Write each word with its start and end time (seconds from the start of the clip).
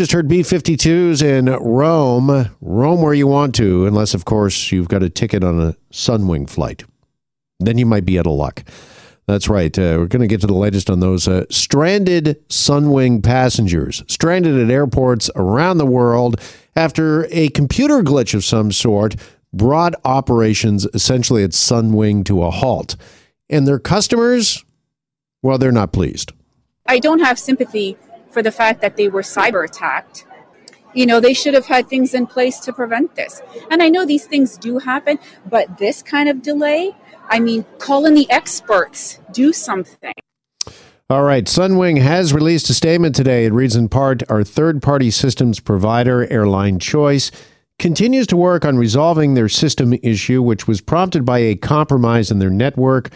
just 0.00 0.12
heard 0.12 0.28
B 0.28 0.40
52s 0.40 1.22
in 1.22 1.44
Roam. 1.44 2.48
Roam 2.62 3.02
where 3.02 3.12
you 3.12 3.26
want 3.26 3.54
to, 3.56 3.84
unless, 3.84 4.14
of 4.14 4.24
course, 4.24 4.72
you've 4.72 4.88
got 4.88 5.02
a 5.02 5.10
ticket 5.10 5.44
on 5.44 5.60
a 5.60 5.76
Sunwing 5.92 6.48
flight. 6.48 6.84
Then 7.58 7.76
you 7.76 7.84
might 7.84 8.06
be 8.06 8.18
out 8.18 8.26
of 8.26 8.32
luck. 8.32 8.64
That's 9.26 9.46
right. 9.50 9.78
Uh, 9.78 9.96
we're 9.98 10.06
going 10.06 10.22
to 10.22 10.26
get 10.26 10.40
to 10.40 10.46
the 10.46 10.54
latest 10.54 10.88
on 10.88 11.00
those 11.00 11.28
uh, 11.28 11.44
stranded 11.50 12.42
Sunwing 12.48 13.22
passengers, 13.22 14.02
stranded 14.08 14.58
at 14.58 14.70
airports 14.70 15.28
around 15.36 15.76
the 15.76 15.84
world 15.84 16.40
after 16.74 17.26
a 17.30 17.50
computer 17.50 18.00
glitch 18.00 18.32
of 18.32 18.42
some 18.42 18.72
sort 18.72 19.16
brought 19.52 19.92
operations 20.06 20.86
essentially 20.94 21.44
at 21.44 21.50
Sunwing 21.50 22.24
to 22.24 22.42
a 22.42 22.50
halt. 22.50 22.96
And 23.50 23.68
their 23.68 23.78
customers, 23.78 24.64
well, 25.42 25.58
they're 25.58 25.70
not 25.72 25.92
pleased. 25.92 26.32
I 26.86 27.00
don't 27.00 27.20
have 27.20 27.38
sympathy 27.38 27.98
for 28.30 28.42
the 28.42 28.52
fact 28.52 28.80
that 28.80 28.96
they 28.96 29.08
were 29.08 29.22
cyber 29.22 29.64
attacked. 29.64 30.26
You 30.94 31.06
know, 31.06 31.20
they 31.20 31.34
should 31.34 31.54
have 31.54 31.66
had 31.66 31.88
things 31.88 32.14
in 32.14 32.26
place 32.26 32.58
to 32.60 32.72
prevent 32.72 33.14
this. 33.14 33.42
And 33.70 33.82
I 33.82 33.88
know 33.88 34.04
these 34.04 34.26
things 34.26 34.56
do 34.56 34.78
happen, 34.78 35.18
but 35.48 35.78
this 35.78 36.02
kind 36.02 36.28
of 36.28 36.42
delay, 36.42 36.96
I 37.28 37.38
mean, 37.38 37.64
call 37.78 38.06
in 38.06 38.14
the 38.14 38.28
experts, 38.30 39.20
do 39.32 39.52
something. 39.52 40.12
All 41.08 41.24
right. 41.24 41.44
Sunwing 41.44 42.00
has 42.00 42.32
released 42.32 42.70
a 42.70 42.74
statement 42.74 43.16
today. 43.16 43.44
It 43.44 43.52
reads 43.52 43.74
in 43.74 43.88
part 43.88 44.22
Our 44.30 44.44
third 44.44 44.80
party 44.80 45.10
systems 45.10 45.58
provider, 45.58 46.26
Airline 46.30 46.78
Choice, 46.78 47.32
continues 47.80 48.28
to 48.28 48.36
work 48.36 48.64
on 48.64 48.76
resolving 48.76 49.34
their 49.34 49.48
system 49.48 49.92
issue, 50.02 50.40
which 50.40 50.68
was 50.68 50.80
prompted 50.80 51.24
by 51.24 51.38
a 51.38 51.56
compromise 51.56 52.30
in 52.30 52.38
their 52.38 52.50
network. 52.50 53.10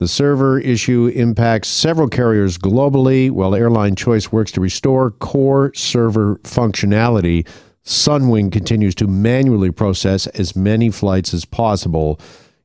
The 0.00 0.08
server 0.08 0.58
issue 0.58 1.12
impacts 1.14 1.68
several 1.68 2.08
carriers 2.08 2.56
globally. 2.56 3.30
While 3.30 3.54
Airline 3.54 3.96
Choice 3.96 4.32
works 4.32 4.50
to 4.52 4.60
restore 4.62 5.10
core 5.10 5.74
server 5.74 6.36
functionality, 6.36 7.46
Sunwing 7.84 8.50
continues 8.50 8.94
to 8.94 9.06
manually 9.06 9.70
process 9.70 10.26
as 10.28 10.56
many 10.56 10.88
flights 10.90 11.34
as 11.34 11.44
possible 11.44 12.18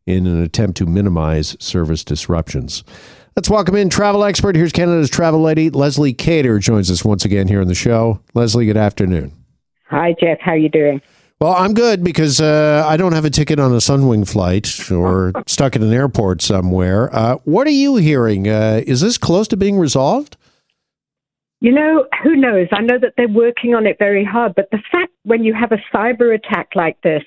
in 0.05 0.25
an 0.27 0.41
attempt 0.43 0.77
to 0.77 0.85
minimize 0.85 1.57
service 1.59 2.05
disruptions. 2.05 2.85
Let's 3.35 3.49
welcome 3.49 3.75
in 3.75 3.89
travel 3.89 4.23
expert. 4.23 4.55
Here's 4.55 4.71
Canada's 4.71 5.09
travel 5.09 5.41
lady, 5.41 5.69
Leslie 5.69 6.13
Keyter, 6.13 6.61
joins 6.61 6.89
us 6.89 7.03
once 7.03 7.25
again 7.25 7.49
here 7.49 7.59
on 7.59 7.67
the 7.67 7.75
show. 7.75 8.21
Leslie, 8.33 8.65
good 8.65 8.77
afternoon. 8.77 9.33
Hi, 9.89 10.15
Jeff. 10.17 10.39
How 10.39 10.51
are 10.51 10.57
you 10.57 10.69
doing? 10.69 11.01
Well, 11.41 11.53
I'm 11.53 11.73
good 11.73 12.01
because 12.01 12.39
uh, 12.39 12.85
I 12.87 12.95
don't 12.95 13.11
have 13.11 13.25
a 13.25 13.29
ticket 13.29 13.59
on 13.59 13.73
a 13.73 13.77
Sunwing 13.77 14.27
flight 14.27 14.89
or 14.89 15.33
stuck 15.47 15.75
at 15.75 15.81
an 15.81 15.91
airport 15.91 16.41
somewhere. 16.41 17.13
Uh, 17.13 17.35
what 17.43 17.67
are 17.67 17.71
you 17.71 17.97
hearing? 17.97 18.47
Uh, 18.47 18.81
is 18.87 19.01
this 19.01 19.17
close 19.17 19.47
to 19.49 19.57
being 19.57 19.77
resolved? 19.77 20.37
You 21.59 21.73
know, 21.73 22.05
who 22.23 22.35
knows? 22.35 22.67
I 22.71 22.81
know 22.81 22.97
that 22.99 23.13
they're 23.17 23.27
working 23.27 23.75
on 23.75 23.85
it 23.85 23.97
very 23.99 24.23
hard, 24.23 24.55
but 24.55 24.69
the 24.71 24.79
fact 24.91 25.11
when 25.23 25.43
you 25.43 25.53
have 25.53 25.71
a 25.71 25.81
cyber 25.93 26.33
attack 26.33 26.69
like 26.73 27.01
this, 27.01 27.23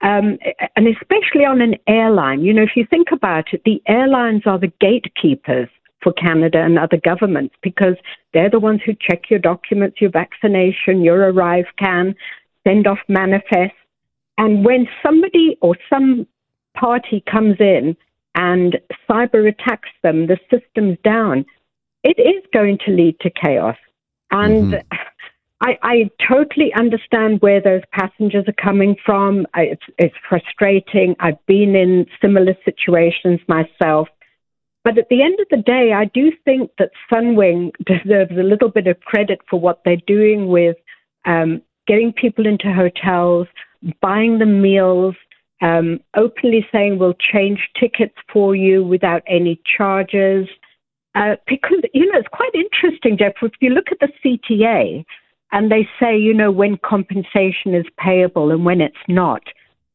um, 0.00 0.38
and 0.74 0.88
especially 0.88 1.44
on 1.44 1.60
an 1.60 1.76
airline, 1.86 2.42
you 2.42 2.52
know, 2.52 2.62
if 2.62 2.76
you 2.76 2.86
think 2.88 3.08
about 3.12 3.52
it, 3.52 3.62
the 3.64 3.80
airlines 3.86 4.42
are 4.46 4.58
the 4.58 4.72
gatekeepers 4.80 5.68
for 6.02 6.12
Canada 6.12 6.60
and 6.60 6.78
other 6.78 6.98
governments 7.02 7.54
because 7.62 7.94
they're 8.32 8.50
the 8.50 8.58
ones 8.58 8.80
who 8.84 8.92
check 9.00 9.30
your 9.30 9.38
documents, 9.38 10.00
your 10.00 10.10
vaccination, 10.10 11.02
your 11.02 11.30
arrive 11.30 11.66
can, 11.78 12.14
send 12.66 12.86
off 12.86 12.98
manifests. 13.08 13.76
And 14.38 14.64
when 14.64 14.86
somebody 15.02 15.56
or 15.60 15.76
some 15.88 16.26
party 16.76 17.22
comes 17.30 17.56
in 17.60 17.96
and 18.34 18.78
cyber 19.08 19.48
attacks 19.48 19.90
them, 20.02 20.26
the 20.26 20.38
system's 20.50 20.98
down, 21.04 21.44
it 22.02 22.18
is 22.18 22.42
going 22.52 22.78
to 22.86 22.92
lead 22.92 23.18
to 23.20 23.30
chaos. 23.30 23.76
And 24.30 24.74
mm-hmm. 24.74 24.96
I, 25.60 25.78
I 25.82 26.10
totally 26.28 26.72
understand 26.74 27.40
where 27.40 27.60
those 27.60 27.82
passengers 27.92 28.44
are 28.48 28.62
coming 28.62 28.96
from. 29.04 29.46
I, 29.54 29.62
it's, 29.62 29.84
it's 29.98 30.14
frustrating. 30.28 31.14
I've 31.20 31.44
been 31.46 31.74
in 31.76 32.06
similar 32.20 32.54
situations 32.64 33.40
myself. 33.48 34.08
But 34.82 34.98
at 34.98 35.08
the 35.08 35.22
end 35.22 35.38
of 35.40 35.46
the 35.50 35.62
day, 35.62 35.92
I 35.94 36.04
do 36.04 36.30
think 36.44 36.72
that 36.78 36.90
Sunwing 37.10 37.70
deserves 37.86 38.32
a 38.32 38.42
little 38.42 38.68
bit 38.68 38.86
of 38.86 39.00
credit 39.00 39.40
for 39.48 39.58
what 39.58 39.80
they're 39.84 39.96
doing 40.06 40.48
with 40.48 40.76
um, 41.24 41.62
getting 41.86 42.12
people 42.12 42.46
into 42.46 42.72
hotels, 42.72 43.46
buying 44.00 44.38
them 44.38 44.62
meals, 44.62 45.14
um, 45.60 46.00
openly 46.16 46.66
saying 46.72 46.98
we'll 46.98 47.14
change 47.14 47.68
tickets 47.78 48.14
for 48.32 48.54
you 48.54 48.84
without 48.84 49.22
any 49.26 49.60
charges. 49.76 50.48
Uh, 51.14 51.36
because, 51.46 51.78
you 51.92 52.10
know, 52.10 52.18
it's 52.18 52.28
quite 52.28 52.54
interesting, 52.54 53.16
Jeff. 53.16 53.34
If 53.40 53.52
you 53.60 53.70
look 53.70 53.86
at 53.90 54.00
the 54.00 54.08
CTA, 54.24 55.04
and 55.54 55.70
they 55.70 55.88
say, 56.00 56.18
you 56.18 56.34
know, 56.34 56.50
when 56.50 56.76
compensation 56.78 57.74
is 57.74 57.86
payable 57.96 58.50
and 58.50 58.64
when 58.64 58.80
it's 58.80 58.96
not. 59.06 59.42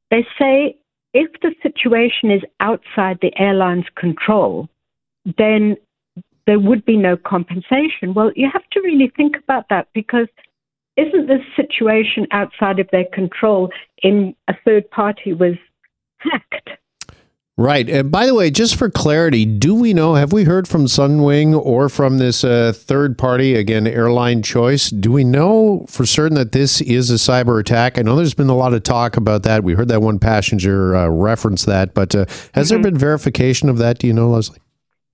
They 0.10 0.26
say 0.40 0.78
if 1.14 1.30
the 1.42 1.54
situation 1.62 2.32
is 2.32 2.42
outside 2.62 3.20
the 3.22 3.38
airline's 3.38 3.88
control, 3.96 4.70
then 5.38 5.76
there 6.48 6.60
would 6.60 6.86
be 6.86 6.96
no 6.96 7.18
compensation. 7.18 8.14
Well, 8.14 8.32
you 8.38 8.50
have 8.52 8.68
to 8.72 8.80
really 8.80 9.12
think 9.18 9.36
about 9.36 9.66
that 9.70 9.90
because 9.94 10.28
isn't 11.00 11.28
this 11.28 11.42
situation 11.56 12.28
outside 12.32 12.80
of 12.80 12.88
their 12.92 13.06
control 13.14 13.70
in 14.04 14.36
a 14.48 14.54
third 14.66 14.90
party 14.92 15.34
was 15.34 15.56
hacked? 16.18 16.70
Right. 17.60 17.90
And 17.90 18.10
by 18.10 18.26
the 18.26 18.34
way, 18.34 18.52
just 18.52 18.78
for 18.78 18.90
clarity, 18.90 19.46
do 19.46 19.76
we 19.76 19.94
know, 19.94 20.14
have 20.14 20.32
we 20.32 20.46
heard 20.46 20.66
from 20.66 20.86
Sunwing 20.86 21.54
or 21.54 21.90
from 21.90 22.18
this 22.18 22.46
uh, 22.46 22.72
third 22.74 23.18
party, 23.18 23.56
again, 23.56 23.86
airline 23.86 24.44
choice? 24.44 24.90
Do 24.90 25.12
we 25.12 25.26
know 25.26 25.86
for 25.90 26.06
certain 26.06 26.36
that 26.36 26.54
this 26.54 26.80
is 26.80 27.12
a 27.12 27.16
cyber 27.16 27.60
attack? 27.60 27.98
I 27.98 28.02
know 28.02 28.16
there's 28.16 28.34
been 28.34 28.48
a 28.48 28.56
lot 28.56 28.74
of 28.74 28.84
talk 28.84 29.18
about 29.18 29.44
that. 29.44 29.66
We 29.66 29.74
heard 29.74 29.90
that 29.90 30.02
one 30.02 30.20
passenger 30.20 30.96
uh, 30.96 31.10
reference 31.10 31.66
that, 31.66 31.94
but 31.94 32.16
uh, 32.16 32.20
has 32.54 32.72
mm-hmm. 32.72 32.82
there 32.82 32.92
been 32.92 32.98
verification 32.98 33.68
of 33.68 33.78
that? 33.80 34.00
Do 34.00 34.08
you 34.08 34.14
know, 34.14 34.30
Leslie? 34.30 34.60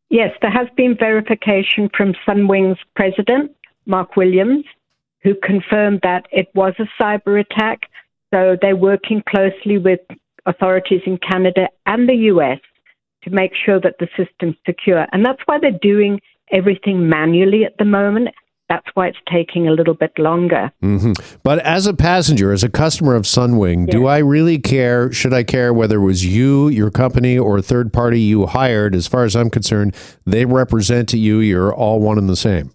Yes, 0.10 0.30
there 0.44 0.52
has 0.52 0.68
been 0.78 0.96
verification 0.96 1.90
from 1.98 2.14
Sunwing's 2.28 2.80
president, 2.96 3.56
Mark 3.88 4.16
Williams, 4.16 4.66
who 5.26 5.34
confirmed 5.42 6.02
that 6.04 6.28
it 6.32 6.48
was 6.54 6.74
a 6.78 6.86
cyber 7.02 7.40
attack. 7.42 7.80
So 8.32 8.56
they're 8.62 8.76
working 8.76 9.24
closely 9.28 9.80
with 9.80 10.00
authorities 10.46 11.02
in 11.08 11.18
Canada 11.18 11.68
and 11.88 12.08
the 12.08 12.14
US 12.32 12.60
to 13.24 13.32
make 13.32 13.52
sure 13.66 13.82
that 13.82 13.96
the 14.00 14.08
system's 14.16 14.56
secure. 14.68 15.08
And 15.12 15.26
that's 15.26 15.42
why 15.48 15.58
they're 15.60 15.80
doing 15.82 16.22
everything 16.52 17.10
manually 17.10 17.66
at 17.66 17.76
the 17.80 17.86
moment. 17.86 18.30
That's 18.70 18.86
why 18.94 19.08
it's 19.08 19.18
taking 19.32 19.68
a 19.68 19.72
little 19.72 19.96
bit 19.96 20.12
longer. 20.20 20.72
Mm-hmm. 20.84 21.14
But 21.42 21.60
as 21.60 21.88
a 21.88 21.94
passenger, 21.94 22.52
as 22.52 22.64
a 22.64 22.70
customer 22.70 23.16
of 23.16 23.24
Sunwing, 23.24 23.88
yes. 23.88 23.92
do 23.92 24.06
I 24.06 24.20
really 24.20 24.60
care? 24.60 25.12
Should 25.12 25.34
I 25.34 25.44
care 25.44 25.74
whether 25.74 25.98
it 25.98 26.06
was 26.06 26.24
you, 26.24 26.68
your 26.68 26.92
company, 26.92 27.38
or 27.38 27.58
a 27.58 27.62
third 27.64 27.92
party 27.92 28.20
you 28.20 28.46
hired? 28.46 28.94
As 28.94 29.08
far 29.08 29.24
as 29.24 29.36
I'm 29.36 29.50
concerned, 29.50 29.96
they 30.26 30.46
represent 30.46 31.10
to 31.10 31.18
you. 31.18 31.40
You're 31.40 31.74
all 31.74 32.00
one 32.00 32.20
and 32.20 32.30
the 32.30 32.36
same. 32.36 32.75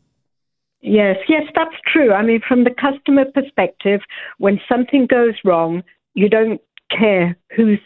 Yes, 0.83 1.17
yes, 1.29 1.43
that's 1.55 1.77
true. 1.87 2.13
I 2.13 2.23
mean, 2.23 2.41
from 2.47 2.65
the 2.65 2.71
customer 2.71 3.25
perspective, 3.27 4.01
when 4.39 4.61
something 4.69 5.07
goes 5.07 5.35
wrong, 5.45 5.83
you 6.15 6.29
don't 6.29 6.61
care 6.91 7.37
who's 7.55 7.79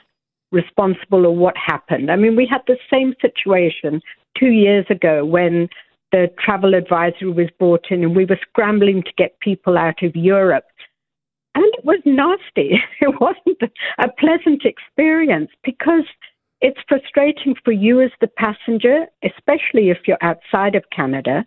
responsible 0.52 1.26
or 1.26 1.34
what 1.36 1.56
happened. 1.56 2.10
I 2.10 2.16
mean, 2.16 2.36
we 2.36 2.46
had 2.46 2.62
the 2.66 2.78
same 2.92 3.14
situation 3.20 4.00
two 4.38 4.50
years 4.50 4.86
ago 4.88 5.24
when 5.24 5.68
the 6.12 6.30
travel 6.38 6.74
advisory 6.74 7.32
was 7.32 7.48
brought 7.58 7.86
in 7.90 8.04
and 8.04 8.14
we 8.14 8.24
were 8.24 8.38
scrambling 8.48 9.02
to 9.02 9.12
get 9.18 9.40
people 9.40 9.76
out 9.76 10.02
of 10.02 10.14
Europe. 10.14 10.64
And 11.56 11.64
it 11.64 11.84
was 11.84 12.00
nasty. 12.04 12.80
It 13.00 13.20
wasn't 13.20 13.60
a 13.98 14.08
pleasant 14.08 14.64
experience 14.64 15.50
because 15.64 16.04
it's 16.60 16.80
frustrating 16.88 17.54
for 17.64 17.72
you 17.72 18.00
as 18.00 18.10
the 18.20 18.28
passenger, 18.28 19.06
especially 19.22 19.90
if 19.90 19.98
you're 20.06 20.22
outside 20.22 20.74
of 20.74 20.84
Canada, 20.94 21.44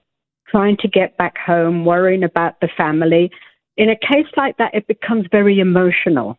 trying 0.50 0.78
to 0.78 0.88
get 0.88 1.18
back 1.18 1.38
home, 1.38 1.86
worrying 1.86 2.24
about 2.24 2.60
the 2.62 2.70
family. 2.78 3.32
In 3.76 3.90
a 3.90 3.96
case 3.96 4.28
like 4.36 4.58
that, 4.58 4.74
it 4.74 4.88
becomes 4.88 5.26
very 5.32 5.60
emotional. 5.60 6.38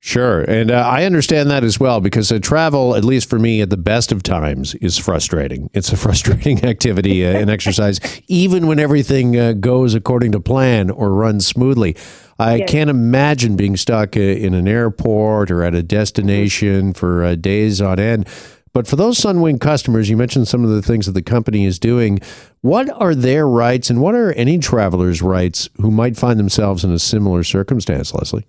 Sure. 0.00 0.42
And 0.42 0.70
uh, 0.70 0.86
I 0.86 1.04
understand 1.04 1.50
that 1.50 1.64
as 1.64 1.80
well 1.80 2.00
because 2.00 2.30
uh, 2.30 2.38
travel, 2.38 2.94
at 2.94 3.04
least 3.04 3.28
for 3.28 3.38
me, 3.38 3.60
at 3.60 3.70
the 3.70 3.76
best 3.76 4.12
of 4.12 4.22
times, 4.22 4.74
is 4.76 4.96
frustrating. 4.98 5.68
It's 5.72 5.92
a 5.92 5.96
frustrating 5.96 6.64
activity 6.64 7.26
uh, 7.26 7.30
and 7.30 7.50
exercise, 7.50 7.98
even 8.28 8.66
when 8.66 8.78
everything 8.78 9.36
uh, 9.36 9.54
goes 9.54 9.94
according 9.94 10.32
to 10.32 10.40
plan 10.40 10.90
or 10.90 11.12
runs 11.12 11.46
smoothly. 11.46 11.96
I 12.38 12.56
yes. 12.56 12.70
can't 12.70 12.90
imagine 12.90 13.56
being 13.56 13.76
stuck 13.76 14.16
uh, 14.16 14.20
in 14.20 14.54
an 14.54 14.68
airport 14.68 15.50
or 15.50 15.64
at 15.64 15.74
a 15.74 15.82
destination 15.82 16.92
for 16.92 17.24
uh, 17.24 17.34
days 17.34 17.80
on 17.80 17.98
end. 17.98 18.28
But 18.76 18.86
for 18.86 18.96
those 18.96 19.16
Sunwing 19.16 19.58
customers, 19.58 20.10
you 20.10 20.18
mentioned 20.18 20.48
some 20.48 20.62
of 20.62 20.68
the 20.68 20.82
things 20.82 21.06
that 21.06 21.12
the 21.12 21.22
company 21.22 21.64
is 21.64 21.78
doing. 21.78 22.20
What 22.60 22.90
are 22.90 23.14
their 23.14 23.48
rights 23.48 23.88
and 23.88 24.02
what 24.02 24.14
are 24.14 24.32
any 24.32 24.58
travelers' 24.58 25.22
rights 25.22 25.70
who 25.80 25.90
might 25.90 26.14
find 26.14 26.38
themselves 26.38 26.84
in 26.84 26.92
a 26.92 26.98
similar 26.98 27.42
circumstance, 27.42 28.12
Leslie? 28.12 28.46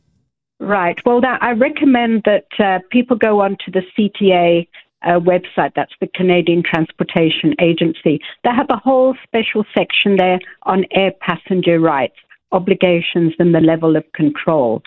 Right. 0.60 1.00
Well, 1.06 1.22
that, 1.22 1.42
I 1.42 1.52
recommend 1.52 2.24
that 2.26 2.48
uh, 2.60 2.80
people 2.92 3.16
go 3.16 3.40
onto 3.40 3.72
the 3.72 3.84
CTA 3.98 4.68
uh, 5.04 5.12
website. 5.22 5.72
That's 5.78 5.94
the 6.02 6.10
Canadian 6.14 6.62
Transportation 6.62 7.56
Agency. 7.62 8.20
They 8.44 8.50
have 8.54 8.68
a 8.70 8.76
whole 8.76 9.16
special 9.24 9.64
section 9.74 10.18
there 10.18 10.42
on 10.64 10.84
air 10.92 11.14
passenger 11.22 11.80
rights. 11.80 12.18
obligations 12.52 13.34
and 13.40 13.56
the 13.56 13.62
level 13.62 13.96
of 13.96 14.04
control. 14.12 14.84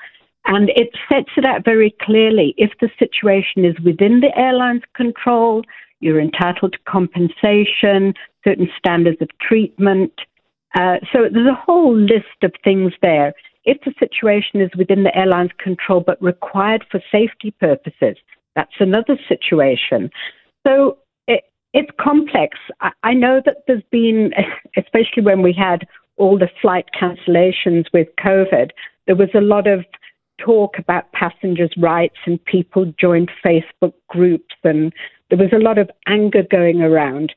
And 0.46 0.70
it 0.70 0.90
sets 1.10 1.30
it 1.36 1.44
out 1.44 1.64
very 1.64 1.94
clearly. 2.00 2.54
If 2.56 2.72
the 2.80 2.90
situation 2.98 3.64
is 3.64 3.78
within 3.84 4.20
the 4.20 4.36
airline's 4.36 4.82
control, 4.94 5.62
you're 6.00 6.20
entitled 6.20 6.72
to 6.72 6.78
compensation, 6.88 8.14
certain 8.44 8.68
standards 8.78 9.20
of 9.20 9.28
treatment. 9.40 10.12
Uh, 10.78 10.96
so 11.12 11.28
there's 11.30 11.46
a 11.46 11.54
whole 11.54 11.96
list 11.96 12.42
of 12.42 12.52
things 12.64 12.92
there. 13.02 13.34
If 13.64 13.78
the 13.84 13.92
situation 13.98 14.60
is 14.60 14.70
within 14.76 15.02
the 15.02 15.16
airline's 15.16 15.50
control 15.58 16.00
but 16.00 16.20
required 16.22 16.84
for 16.90 17.00
safety 17.12 17.50
purposes, 17.50 18.16
that's 18.56 18.72
another 18.80 19.18
situation. 19.28 20.10
So 20.66 20.98
it, 21.26 21.44
it's 21.74 21.90
complex. 22.00 22.56
I, 22.80 22.90
I 23.02 23.14
know 23.14 23.42
that 23.44 23.58
there's 23.66 23.82
been, 23.90 24.32
especially 24.76 25.22
when 25.22 25.42
we 25.42 25.52
had 25.52 25.86
all 26.16 26.38
the 26.38 26.50
flight 26.60 26.86
cancellations 26.98 27.86
with 27.92 28.08
COVID, 28.18 28.70
there 29.06 29.16
was 29.16 29.30
a 29.34 29.40
lot 29.40 29.66
of 29.66 29.84
talk 30.44 30.78
about 30.78 31.12
passengers' 31.12 31.74
rights 31.76 32.16
and 32.26 32.42
people 32.44 32.92
joined 32.98 33.30
Facebook 33.44 33.92
groups 34.08 34.54
and 34.64 34.92
there 35.28 35.38
was 35.38 35.52
a 35.52 35.58
lot 35.58 35.78
of 35.78 35.90
anger 36.06 36.42
going 36.50 36.82
around. 36.82 37.32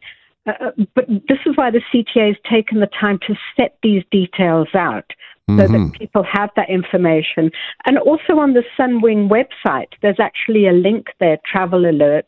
Uh, 0.47 0.51
uh 0.59 0.71
but 0.95 1.07
this 1.07 1.39
is 1.45 1.55
why 1.55 1.69
the 1.69 1.81
CTA 1.93 2.27
has 2.27 2.37
taken 2.49 2.79
the 2.79 2.89
time 2.99 3.19
to 3.27 3.35
set 3.55 3.77
these 3.83 4.03
details 4.11 4.69
out 4.73 5.11
so 5.49 5.55
mm-hmm. 5.55 5.89
that 5.89 5.99
people 5.99 6.23
have 6.23 6.49
that 6.55 6.69
information. 6.69 7.51
And 7.85 7.97
also 7.97 8.39
on 8.39 8.53
the 8.53 8.63
Sunwing 8.77 9.29
website, 9.29 9.89
there's 10.01 10.19
actually 10.19 10.67
a 10.67 10.71
link 10.71 11.07
there, 11.19 11.37
Travel 11.45 11.81
Alerts, 11.81 12.23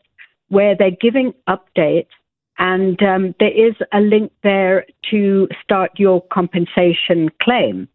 where 0.48 0.76
they're 0.76 0.90
giving 0.90 1.32
updates. 1.48 2.08
And 2.58 3.02
um, 3.02 3.34
there 3.38 3.52
is 3.52 3.74
a 3.92 4.00
link 4.00 4.32
there 4.42 4.86
to 5.10 5.48
start 5.62 5.92
your 5.96 6.22
compensation 6.32 7.30
claim. 7.42 7.88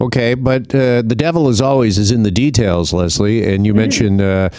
Okay, 0.00 0.34
but 0.34 0.74
uh, 0.74 1.02
the 1.02 1.16
devil, 1.16 1.48
as 1.48 1.60
always, 1.60 1.98
is 1.98 2.10
in 2.10 2.22
the 2.22 2.30
details, 2.30 2.92
Leslie. 2.92 3.44
And 3.52 3.66
you 3.66 3.72
mm-hmm. 3.72 3.80
mentioned. 3.80 4.20
Uh, 4.20 4.50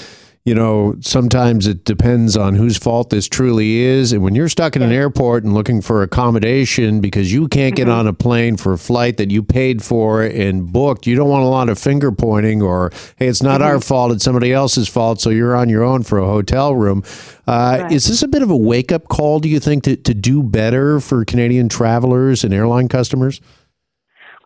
you 0.46 0.56
know, 0.56 0.96
sometimes 1.02 1.68
it 1.68 1.84
depends 1.84 2.36
on 2.38 2.56
whose 2.56 2.78
fault 2.78 3.10
this 3.10 3.28
truly 3.28 3.82
is. 3.82 4.14
And 4.14 4.24
when 4.24 4.34
you're 4.34 4.50
stuck 4.50 4.76
in 4.76 4.82
an 4.82 4.92
airport 4.92 5.44
and 5.44 5.54
looking 5.54 5.82
for 5.82 6.02
accommodation 6.02 7.02
because 7.02 7.32
you 7.32 7.48
can't 7.50 7.76
get 7.76 7.84
mm-hmm. 7.84 8.00
on 8.00 8.08
a 8.08 8.14
plane 8.14 8.58
for 8.58 8.74
a 8.74 8.78
flight 8.78 9.18
that 9.18 9.30
you 9.30 9.44
paid 9.44 9.84
for 9.84 10.24
and 10.24 10.72
booked, 10.72 11.06
you 11.06 11.16
don't 11.16 11.30
want 11.30 11.44
a 11.44 11.48
lot 11.48 11.70
of 11.70 11.78
finger 11.78 12.12
pointing 12.12 12.62
or, 12.64 12.90
hey, 13.18 13.28
it's 13.28 13.44
not 13.44 13.62
mm-hmm. 13.62 13.70
our 13.70 13.82
fault, 13.82 14.12
it's 14.12 14.24
somebody 14.24 14.52
else's 14.52 14.88
fault, 14.88 15.22
so 15.22 15.30
you're 15.30 15.56
on 15.56 15.70
your 15.70 15.84
own 15.84 16.04
for 16.04 16.18
a 16.18 16.26
hotel 16.26 16.74
room. 16.74 17.04
Uh, 17.46 17.80
right. 17.82 17.92
Is 17.92 18.08
this 18.08 18.24
a 18.24 18.28
bit 18.28 18.42
of 18.42 18.50
a 18.50 18.58
wake 18.58 18.92
up 18.92 19.08
call, 19.10 19.40
do 19.40 19.50
you 19.50 19.60
think, 19.60 19.84
to, 19.84 19.98
to 19.98 20.14
do 20.14 20.42
better 20.42 21.00
for 21.00 21.26
Canadian 21.26 21.70
travelers 21.70 22.44
and 22.44 22.54
airline 22.54 22.88
customers? 22.88 23.42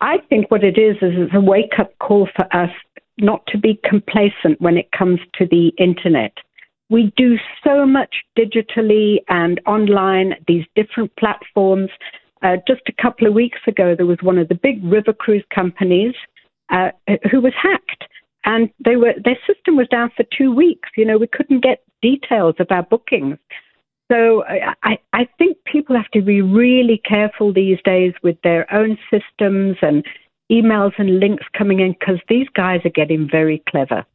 I 0.04 0.18
think 0.28 0.52
what 0.52 0.66
it 0.66 0.78
is 0.78 0.98
is 0.98 1.14
it's 1.16 1.34
a 1.34 1.40
wake 1.40 1.80
up 1.80 1.98
call 2.00 2.28
for 2.36 2.54
us 2.54 2.72
not 3.18 3.48
to 3.48 3.58
be 3.58 3.80
complacent 3.86 4.60
when 4.60 4.76
it 4.76 4.92
comes 4.92 5.22
to 5.36 5.48
the 5.50 5.72
internet. 5.78 6.34
We 6.90 7.14
do 7.16 7.38
so 7.64 7.86
much 7.86 8.14
digitally 8.38 9.20
and 9.30 9.62
online, 9.66 10.36
these 10.46 10.66
different 10.76 11.16
platforms. 11.16 11.90
Uh, 12.42 12.58
just 12.68 12.82
a 12.90 13.02
couple 13.02 13.28
of 13.28 13.34
weeks 13.34 13.60
ago, 13.66 13.96
there 13.96 14.06
was 14.06 14.18
one 14.22 14.38
of 14.38 14.50
the 14.50 14.56
big 14.56 14.84
river 14.84 15.14
cruise 15.14 15.46
companies 15.56 16.14
uh, 16.70 16.90
who 17.32 17.40
was 17.40 17.54
hacked, 17.62 18.04
and 18.44 18.70
they 18.84 18.98
were 18.98 19.14
their 19.24 19.40
system 19.48 19.78
was 19.78 19.88
down 19.88 20.12
for 20.18 20.26
two 20.38 20.54
weeks. 20.54 20.90
You 20.98 21.06
know, 21.06 21.18
we 21.18 21.28
couldn't 21.28 21.64
get 21.64 21.82
details 22.02 22.56
of 22.60 22.68
our 22.72 22.84
bookings. 22.84 23.38
So 24.14 24.44
I, 24.46 25.00
I 25.14 25.28
think 25.40 25.58
people 25.66 25.96
have 25.96 26.12
to 26.12 26.22
be 26.22 26.44
really 26.44 27.02
careful 27.04 27.52
these 27.52 27.80
days 27.84 28.14
with 28.22 28.40
their 28.44 28.72
own 28.72 28.96
systems 29.10 29.78
and 29.82 30.06
emails 30.52 30.92
and 31.00 31.20
links 31.20 31.46
coming 31.58 31.80
in 31.80 31.96
because 32.00 32.20
these 32.30 32.48
guys 32.54 32.82
are 32.86 32.92
getting 32.92 33.28
very 33.28 33.64
clever. 33.68 34.06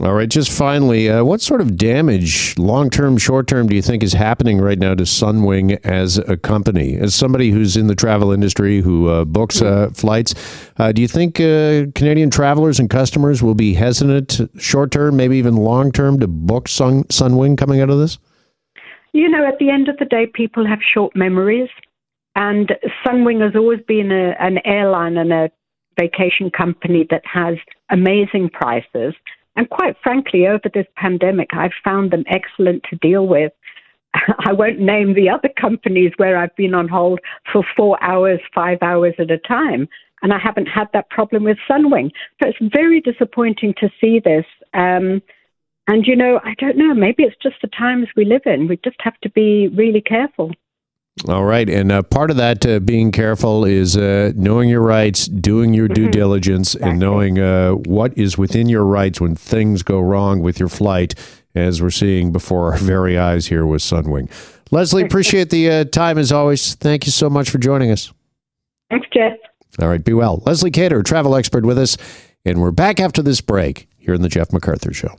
All 0.00 0.12
right, 0.12 0.28
just 0.28 0.52
finally, 0.52 1.08
uh, 1.08 1.24
what 1.24 1.40
sort 1.40 1.62
of 1.62 1.78
damage, 1.78 2.58
long 2.58 2.90
term, 2.90 3.16
short 3.16 3.48
term, 3.48 3.68
do 3.68 3.74
you 3.74 3.80
think 3.80 4.02
is 4.02 4.12
happening 4.12 4.60
right 4.60 4.78
now 4.78 4.94
to 4.94 5.04
Sunwing 5.04 5.82
as 5.82 6.18
a 6.18 6.36
company? 6.36 6.96
As 6.98 7.14
somebody 7.14 7.50
who's 7.50 7.74
in 7.74 7.86
the 7.86 7.94
travel 7.94 8.32
industry 8.32 8.82
who 8.82 9.08
uh, 9.08 9.24
books 9.24 9.62
uh, 9.62 9.88
flights, 9.94 10.34
uh, 10.76 10.92
do 10.92 11.00
you 11.00 11.08
think 11.08 11.40
uh, 11.40 11.86
Canadian 11.94 12.30
travelers 12.30 12.78
and 12.78 12.90
customers 12.90 13.42
will 13.42 13.54
be 13.54 13.72
hesitant, 13.72 14.40
short 14.60 14.90
term, 14.90 15.16
maybe 15.16 15.38
even 15.38 15.56
long 15.56 15.90
term, 15.90 16.20
to 16.20 16.28
book 16.28 16.68
Sun- 16.68 17.04
Sunwing 17.04 17.56
coming 17.56 17.80
out 17.80 17.88
of 17.88 17.98
this? 17.98 18.18
You 19.18 19.28
know, 19.28 19.44
at 19.44 19.58
the 19.58 19.68
end 19.68 19.88
of 19.88 19.96
the 19.96 20.04
day, 20.04 20.28
people 20.32 20.64
have 20.64 20.78
short 20.94 21.16
memories. 21.16 21.68
And 22.36 22.70
Sunwing 23.04 23.42
has 23.44 23.56
always 23.56 23.80
been 23.88 24.12
a, 24.12 24.36
an 24.38 24.60
airline 24.64 25.16
and 25.16 25.32
a 25.32 25.50
vacation 25.98 26.52
company 26.56 27.04
that 27.10 27.22
has 27.26 27.56
amazing 27.90 28.48
prices. 28.50 29.14
And 29.56 29.68
quite 29.70 29.96
frankly, 30.04 30.46
over 30.46 30.70
this 30.72 30.86
pandemic, 30.94 31.48
I've 31.50 31.72
found 31.82 32.12
them 32.12 32.22
excellent 32.28 32.84
to 32.90 32.96
deal 32.96 33.26
with. 33.26 33.50
I 34.14 34.52
won't 34.52 34.78
name 34.78 35.14
the 35.14 35.28
other 35.30 35.50
companies 35.60 36.12
where 36.16 36.38
I've 36.38 36.54
been 36.54 36.74
on 36.74 36.86
hold 36.86 37.18
for 37.52 37.64
four 37.76 38.00
hours, 38.00 38.38
five 38.54 38.78
hours 38.82 39.14
at 39.18 39.32
a 39.32 39.38
time. 39.38 39.88
And 40.22 40.32
I 40.32 40.38
haven't 40.38 40.66
had 40.66 40.86
that 40.92 41.10
problem 41.10 41.42
with 41.42 41.58
Sunwing. 41.68 42.12
So 42.40 42.50
it's 42.50 42.72
very 42.72 43.00
disappointing 43.00 43.74
to 43.80 43.90
see 44.00 44.20
this. 44.24 44.44
Um, 44.74 45.22
and, 45.88 46.06
you 46.06 46.14
know, 46.14 46.38
I 46.44 46.54
don't 46.58 46.76
know, 46.76 46.94
maybe 46.94 47.22
it's 47.24 47.36
just 47.42 47.56
the 47.62 47.68
times 47.68 48.08
we 48.14 48.24
live 48.24 48.42
in. 48.44 48.68
We 48.68 48.76
just 48.84 48.96
have 49.00 49.18
to 49.22 49.30
be 49.30 49.68
really 49.68 50.02
careful. 50.02 50.52
All 51.26 51.44
right. 51.44 51.68
And 51.68 51.90
uh, 51.90 52.02
part 52.02 52.30
of 52.30 52.36
that 52.36 52.64
uh, 52.64 52.78
being 52.78 53.10
careful 53.10 53.64
is 53.64 53.96
uh, 53.96 54.32
knowing 54.36 54.68
your 54.68 54.82
rights, 54.82 55.26
doing 55.26 55.74
your 55.74 55.88
due 55.88 56.02
mm-hmm. 56.02 56.10
diligence, 56.12 56.74
exactly. 56.74 56.90
and 56.90 57.00
knowing 57.00 57.38
uh, 57.38 57.72
what 57.72 58.16
is 58.16 58.38
within 58.38 58.68
your 58.68 58.84
rights 58.84 59.20
when 59.20 59.34
things 59.34 59.82
go 59.82 59.98
wrong 59.98 60.40
with 60.40 60.60
your 60.60 60.68
flight, 60.68 61.14
as 61.54 61.82
we're 61.82 61.90
seeing 61.90 62.30
before 62.30 62.72
our 62.72 62.78
very 62.78 63.18
eyes 63.18 63.46
here 63.46 63.66
with 63.66 63.82
Sunwing. 63.82 64.30
Leslie, 64.70 65.02
appreciate 65.02 65.50
the 65.50 65.70
uh, 65.70 65.84
time 65.84 66.18
as 66.18 66.30
always. 66.30 66.74
Thank 66.74 67.06
you 67.06 67.12
so 67.12 67.30
much 67.30 67.50
for 67.50 67.58
joining 67.58 67.90
us. 67.90 68.12
Thanks, 68.90 69.08
Jeff. 69.12 69.38
All 69.80 69.88
right. 69.88 70.04
Be 70.04 70.12
well. 70.12 70.42
Leslie 70.44 70.70
Keyter, 70.70 71.04
travel 71.04 71.34
expert 71.34 71.64
with 71.64 71.78
us. 71.78 71.96
And 72.44 72.60
we're 72.60 72.70
back 72.70 73.00
after 73.00 73.22
this 73.22 73.40
break 73.40 73.88
here 73.98 74.14
in 74.14 74.22
the 74.22 74.28
Jeff 74.28 74.48
McArthur 74.48 74.94
Show. 74.94 75.18